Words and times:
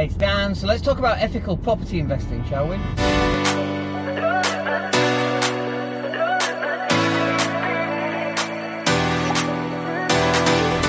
Hey, 0.00 0.06
it's 0.06 0.14
Dan. 0.14 0.54
So 0.54 0.66
let's 0.66 0.80
talk 0.80 0.98
about 0.98 1.18
ethical 1.18 1.58
property 1.58 2.00
investing, 2.00 2.42
shall 2.46 2.66
we? 2.66 2.76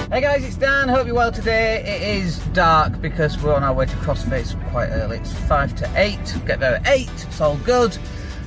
Hey 0.07 0.21
guys, 0.21 0.45
it's 0.45 0.55
Dan. 0.55 0.87
Hope 0.87 1.07
you're 1.07 1.13
well 1.13 1.29
today. 1.29 1.83
It 1.85 2.01
is 2.23 2.37
dark 2.53 3.01
because 3.01 3.37
we're 3.43 3.53
on 3.53 3.65
our 3.65 3.73
way 3.73 3.85
to 3.85 3.95
CrossFit 3.97 4.71
quite 4.71 4.87
early. 4.91 5.17
It's 5.17 5.33
five 5.33 5.75
to 5.75 5.91
eight. 5.99 6.33
Get 6.45 6.61
there 6.61 6.75
at 6.75 6.87
eight. 6.87 7.11
It's 7.11 7.41
all 7.41 7.57
good. 7.57 7.97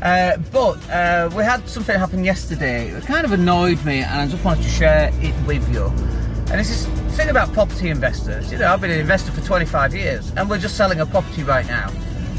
Uh, 0.00 0.38
but 0.50 0.78
uh, 0.88 1.28
we 1.36 1.44
had 1.44 1.68
something 1.68 1.98
happen 1.98 2.24
yesterday. 2.24 2.88
It 2.88 3.04
kind 3.04 3.26
of 3.26 3.32
annoyed 3.32 3.84
me, 3.84 3.98
and 3.98 4.18
I 4.18 4.26
just 4.26 4.42
wanted 4.42 4.62
to 4.62 4.70
share 4.70 5.10
it 5.20 5.34
with 5.46 5.70
you. 5.74 5.92
And 6.50 6.60
this 6.60 6.70
is 6.70 6.86
the 6.86 7.10
thing 7.12 7.30
about 7.30 7.52
property 7.52 7.88
investors. 7.88 8.52
You 8.52 8.58
know, 8.58 8.72
I've 8.72 8.80
been 8.80 8.90
an 8.90 9.00
investor 9.00 9.32
for 9.32 9.40
25 9.40 9.94
years, 9.94 10.30
and 10.36 10.48
we're 10.48 10.58
just 10.58 10.76
selling 10.76 11.00
a 11.00 11.06
property 11.06 11.42
right 11.42 11.66
now. 11.66 11.90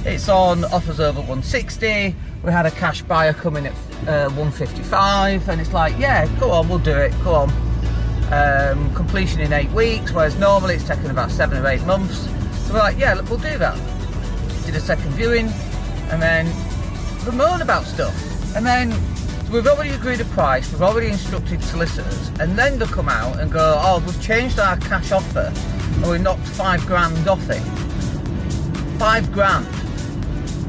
It's 0.06 0.30
on 0.30 0.64
offers 0.66 1.00
over 1.00 1.20
160. 1.20 2.16
We 2.44 2.52
had 2.52 2.66
a 2.68 2.72
cash 2.72 3.02
buyer 3.02 3.34
coming 3.34 3.66
at 3.66 3.74
uh, 4.08 4.30
155, 4.30 5.50
and 5.50 5.60
it's 5.60 5.74
like, 5.74 5.98
yeah, 5.98 6.28
go 6.40 6.52
on, 6.52 6.70
we'll 6.70 6.78
do 6.78 6.96
it. 6.96 7.12
Go 7.24 7.34
on 7.34 7.50
um, 8.32 8.94
completion 8.94 9.42
in 9.42 9.52
eight 9.52 9.72
weeks, 9.72 10.12
whereas 10.12 10.38
normally 10.38 10.76
it's 10.76 10.88
taken 10.88 11.10
about 11.10 11.32
seven 11.32 11.58
or 11.58 11.68
eight 11.68 11.84
months. 11.84 12.20
So 12.68 12.74
we're 12.74 12.80
like, 12.80 13.00
yeah, 13.00 13.16
look, 13.16 13.30
we'll 13.30 13.40
do 13.40 13.58
that. 13.58 13.76
Did 14.66 14.76
a 14.76 14.80
second 14.80 15.12
viewing, 15.14 15.48
and 16.12 16.22
then 16.22 16.46
we 17.26 17.32
moan 17.32 17.62
about 17.62 17.86
stuff. 17.86 18.16
And 18.56 18.66
then 18.66 18.92
we've 19.56 19.68
already 19.68 19.92
agreed 19.92 20.20
a 20.20 20.26
price, 20.26 20.70
we've 20.70 20.82
already 20.82 21.08
instructed 21.08 21.64
solicitors, 21.64 22.28
and 22.42 22.58
then 22.58 22.78
they'll 22.78 22.88
come 22.90 23.08
out 23.08 23.40
and 23.40 23.50
go, 23.50 23.80
oh, 23.82 24.04
we've 24.06 24.22
changed 24.22 24.60
our 24.60 24.76
cash 24.78 25.14
offer, 25.14 25.54
and 25.56 26.10
we 26.10 26.18
knocked 26.18 26.46
five 26.46 26.86
grand 26.86 27.26
off 27.26 27.50
it. 27.50 27.62
Five 29.00 29.32
grand. 29.32 29.66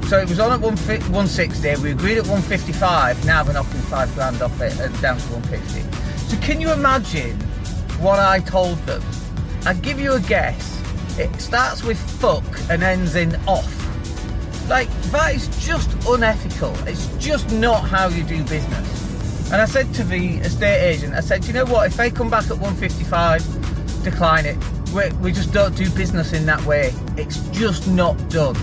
So 0.06 0.20
it 0.20 0.28
was 0.28 0.38
on 0.38 0.52
at 0.52 0.60
160, 0.60 1.83
we 1.83 1.91
agreed 1.91 2.19
at 2.19 2.27
155, 2.27 3.27
now 3.27 3.44
we're 3.44 3.55
knocking 3.55 3.80
five 3.80 4.14
grand 4.14 4.41
off 4.41 4.61
it 4.61 4.78
and 4.78 5.02
down 5.02 5.18
to 5.18 5.33
150. 5.33 5.80
So 6.28 6.41
can 6.41 6.61
you 6.61 6.72
imagine 6.72 7.36
what 7.98 8.20
I 8.20 8.39
told 8.39 8.78
them? 8.86 9.02
I 9.64 9.74
give 9.74 9.98
you 9.98 10.12
a 10.12 10.20
guess. 10.20 10.80
It 11.18 11.34
starts 11.41 11.83
with 11.83 11.98
fuck 11.98 12.44
and 12.70 12.84
ends 12.84 13.16
in 13.16 13.34
off. 13.48 13.86
Like 14.69 14.89
that 15.12 15.34
is 15.34 15.48
just 15.64 15.91
unethical. 16.06 16.75
It's 16.86 17.06
just 17.19 17.50
not 17.53 17.81
how 17.81 18.09
you 18.09 18.22
do 18.25 18.42
business. 18.45 19.50
And 19.53 19.62
I 19.62 19.64
said 19.64 19.95
to 19.95 20.05
the 20.05 20.39
estate 20.39 20.83
agent, 20.83 21.14
I 21.14 21.20
said, 21.20 21.45
you 21.45 21.53
know 21.53 21.64
what? 21.64 21.86
If 21.86 21.97
they 21.97 22.11
come 22.11 22.28
back 22.28 22.45
at 22.45 22.58
155, 22.58 24.03
decline 24.03 24.47
it. 24.47 24.56
We, 24.92 25.08
we 25.19 25.33
just 25.33 25.53
don't 25.53 25.77
do 25.77 25.89
business 25.91 26.33
in 26.33 26.47
that 26.47 26.64
way. 26.64 26.92
It's 27.17 27.39
just 27.50 27.86
not 27.86 28.17
done. 28.28 28.56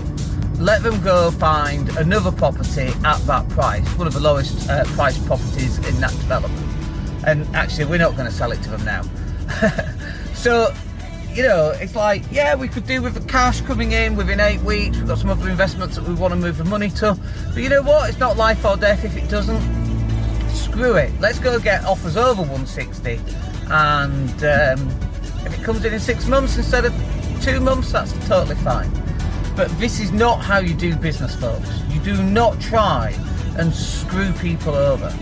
Let 0.58 0.82
them 0.82 1.00
go 1.02 1.30
find 1.30 1.88
another 1.96 2.30
property 2.30 2.92
at 3.04 3.18
that 3.26 3.48
price, 3.50 3.86
one 3.96 4.06
of 4.06 4.12
the 4.12 4.20
lowest 4.20 4.68
uh, 4.68 4.84
priced 4.94 5.24
properties 5.26 5.78
in 5.88 6.00
that 6.00 6.10
development 6.12 6.74
and 7.26 7.46
actually 7.54 7.86
we're 7.86 7.98
not 7.98 8.16
going 8.16 8.28
to 8.28 8.34
sell 8.34 8.52
it 8.52 8.62
to 8.62 8.70
them 8.70 8.84
now. 8.84 9.02
so, 10.34 10.74
you 11.34 11.42
know, 11.42 11.70
it's 11.70 11.96
like, 11.96 12.22
yeah, 12.30 12.54
we 12.54 12.68
could 12.68 12.86
do 12.86 13.02
with 13.02 13.14
the 13.14 13.28
cash 13.28 13.60
coming 13.62 13.92
in 13.92 14.14
within 14.14 14.38
eight 14.38 14.60
weeks. 14.60 14.96
We've 14.96 15.08
got 15.08 15.18
some 15.18 15.30
other 15.30 15.48
investments 15.48 15.96
that 15.96 16.06
we 16.06 16.14
want 16.14 16.32
to 16.32 16.36
move 16.36 16.58
the 16.58 16.64
money 16.64 16.90
to. 16.90 17.18
But 17.52 17.62
you 17.62 17.68
know 17.68 17.82
what? 17.82 18.08
It's 18.08 18.18
not 18.18 18.36
life 18.36 18.64
or 18.64 18.76
death 18.76 19.04
if 19.04 19.16
it 19.16 19.28
doesn't. 19.28 19.60
Screw 20.50 20.94
it. 20.94 21.12
Let's 21.20 21.40
go 21.40 21.58
get 21.58 21.84
offers 21.84 22.16
over 22.16 22.42
160. 22.42 23.20
And 23.68 24.44
um, 24.44 24.88
if 25.44 25.58
it 25.58 25.64
comes 25.64 25.84
in 25.84 25.92
in 25.92 26.00
six 26.00 26.26
months 26.26 26.56
instead 26.56 26.84
of 26.84 26.94
two 27.42 27.58
months, 27.58 27.90
that's 27.90 28.12
totally 28.28 28.56
fine. 28.56 28.90
But 29.56 29.68
this 29.78 29.98
is 29.98 30.12
not 30.12 30.40
how 30.40 30.58
you 30.58 30.74
do 30.74 30.94
business, 30.94 31.34
folks. 31.34 31.68
You 31.90 32.00
do 32.00 32.22
not 32.22 32.60
try 32.60 33.10
and 33.58 33.74
screw 33.74 34.32
people 34.34 34.74
over. 34.74 35.12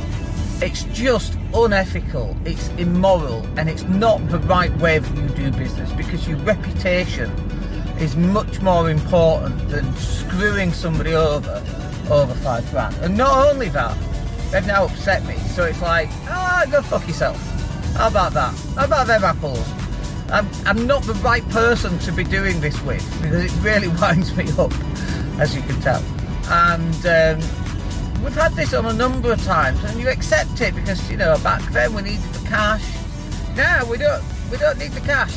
It's 0.62 0.84
just 0.84 1.36
unethical, 1.52 2.36
it's 2.44 2.68
immoral, 2.78 3.44
and 3.58 3.68
it's 3.68 3.82
not 3.82 4.24
the 4.28 4.38
right 4.38 4.72
way 4.78 5.00
for 5.00 5.12
you 5.20 5.28
do 5.30 5.50
business 5.50 5.92
because 5.94 6.28
your 6.28 6.38
reputation 6.38 7.28
is 7.98 8.14
much 8.14 8.60
more 8.60 8.88
important 8.88 9.68
than 9.70 9.92
screwing 9.96 10.72
somebody 10.72 11.16
over 11.16 11.64
over 12.12 12.32
five 12.34 12.70
grand. 12.70 12.94
And 12.98 13.16
not 13.16 13.48
only 13.48 13.70
that, 13.70 13.98
they've 14.52 14.64
now 14.64 14.84
upset 14.84 15.26
me. 15.26 15.34
So 15.48 15.64
it's 15.64 15.82
like, 15.82 16.08
ah, 16.28 16.64
go 16.70 16.80
fuck 16.80 17.08
yourself. 17.08 17.36
How 17.96 18.06
about 18.06 18.32
that? 18.34 18.54
How 18.76 18.84
about 18.84 19.08
them 19.08 19.24
apples? 19.24 19.68
I'm, 20.30 20.48
I'm 20.64 20.86
not 20.86 21.02
the 21.02 21.14
right 21.14 21.46
person 21.48 21.98
to 21.98 22.12
be 22.12 22.22
doing 22.22 22.60
this 22.60 22.80
with 22.82 23.04
because 23.20 23.52
it 23.52 23.64
really 23.64 23.88
winds 24.00 24.36
me 24.36 24.48
up, 24.52 24.72
as 25.40 25.56
you 25.56 25.62
can 25.62 25.80
tell. 25.80 26.04
And 26.48 27.04
um, 27.04 27.61
we've 28.22 28.34
had 28.34 28.52
this 28.54 28.72
on 28.74 28.86
a 28.86 28.92
number 28.92 29.32
of 29.32 29.42
times, 29.44 29.82
and 29.84 30.00
you 30.00 30.08
accept 30.08 30.60
it 30.60 30.74
because 30.74 31.10
you 31.10 31.16
know 31.16 31.36
back 31.42 31.62
then 31.72 31.94
we 31.94 32.02
needed 32.02 32.22
the 32.32 32.48
cash. 32.48 32.84
Now 33.56 33.84
we 33.90 33.98
don't. 33.98 34.24
We 34.50 34.58
don't 34.58 34.78
need 34.78 34.92
the 34.92 35.00
cash. 35.00 35.34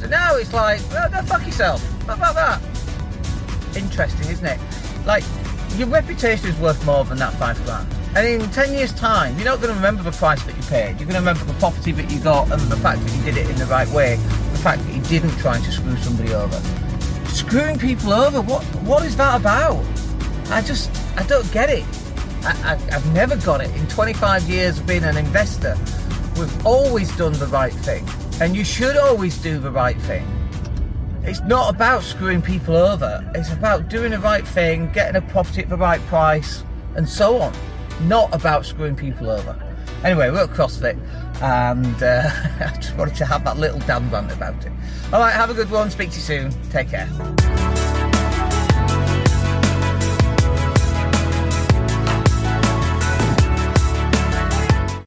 So 0.00 0.06
now 0.08 0.36
it's 0.36 0.52
like, 0.52 0.80
well, 0.90 1.10
go 1.10 1.22
fuck 1.22 1.44
yourself. 1.46 1.82
What 2.06 2.18
about 2.18 2.34
that? 2.34 3.76
Interesting, 3.76 4.30
isn't 4.30 4.46
it? 4.46 4.60
Like 5.06 5.24
your 5.76 5.88
reputation 5.88 6.48
is 6.48 6.56
worth 6.58 6.84
more 6.86 7.04
than 7.04 7.18
that 7.18 7.34
five 7.34 7.62
grand. 7.64 7.88
And 8.16 8.26
in 8.26 8.48
10 8.50 8.74
years' 8.74 8.92
time, 8.92 9.34
you're 9.36 9.46
not 9.46 9.60
going 9.60 9.70
to 9.70 9.74
remember 9.74 10.04
the 10.04 10.12
price 10.12 10.40
that 10.44 10.56
you 10.56 10.62
paid. 10.64 11.00
You're 11.00 11.08
going 11.08 11.14
to 11.14 11.18
remember 11.18 11.44
the 11.44 11.54
property 11.54 11.90
that 11.90 12.10
you 12.12 12.20
got 12.20 12.50
and 12.52 12.60
the 12.62 12.76
fact 12.76 13.00
that 13.00 13.16
you 13.16 13.22
did 13.24 13.36
it 13.36 13.50
in 13.50 13.56
the 13.56 13.66
right 13.66 13.88
way. 13.88 14.16
The 14.52 14.58
fact 14.58 14.84
that 14.84 14.94
you 14.94 15.02
didn't 15.02 15.36
try 15.38 15.58
to 15.58 15.72
screw 15.72 15.96
somebody 15.96 16.32
over. 16.32 16.60
Screwing 17.26 17.76
people 17.76 18.12
over, 18.12 18.40
what 18.40 18.62
what 18.82 19.04
is 19.04 19.16
that 19.16 19.40
about? 19.40 19.84
I 20.50 20.62
just, 20.62 20.90
I 21.16 21.24
don't 21.24 21.50
get 21.50 21.70
it. 21.70 21.84
I, 22.44 22.76
have 22.90 23.12
never 23.12 23.36
got 23.36 23.60
it. 23.60 23.74
In 23.76 23.86
25 23.88 24.48
years 24.48 24.78
of 24.78 24.86
being 24.86 25.04
an 25.04 25.16
investor, 25.16 25.76
we've 26.38 26.66
always 26.66 27.14
done 27.16 27.32
the 27.34 27.46
right 27.46 27.72
thing. 27.72 28.06
And 28.40 28.54
you 28.54 28.64
should 28.64 28.96
always 28.96 29.38
do 29.38 29.58
the 29.58 29.70
right 29.70 30.00
thing. 30.02 30.26
It's 31.22 31.40
not 31.40 31.74
about 31.74 32.02
screwing 32.02 32.42
people 32.42 32.76
over. 32.76 33.30
It's 33.34 33.50
about 33.50 33.88
doing 33.88 34.10
the 34.10 34.18
right 34.18 34.46
thing, 34.46 34.92
getting 34.92 35.16
a 35.16 35.22
property 35.22 35.62
at 35.62 35.70
the 35.70 35.76
right 35.76 36.00
price, 36.02 36.62
and 36.96 37.08
so 37.08 37.38
on. 37.38 37.54
Not 38.02 38.34
about 38.34 38.66
screwing 38.66 38.96
people 38.96 39.30
over. 39.30 39.58
Anyway, 40.04 40.28
we're 40.30 40.44
at 40.44 40.50
CrossFit, 40.50 41.00
and 41.40 42.02
uh, 42.02 42.30
I 42.60 42.76
just 42.76 42.94
wanted 42.96 43.14
to 43.16 43.24
have 43.24 43.42
that 43.44 43.56
little 43.56 43.78
damn 43.80 44.10
rant 44.10 44.32
about 44.32 44.66
it. 44.66 44.72
All 45.14 45.20
right, 45.20 45.32
have 45.32 45.48
a 45.48 45.54
good 45.54 45.70
one. 45.70 45.90
Speak 45.90 46.10
to 46.10 46.16
you 46.16 46.22
soon. 46.22 46.50
Take 46.70 46.90
care. 46.90 47.08